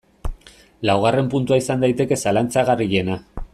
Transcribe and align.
Laugarren 0.89 1.29
puntua 1.35 1.61
izan 1.63 1.85
daiteke 1.85 2.19
zalantzagarriena. 2.25 3.21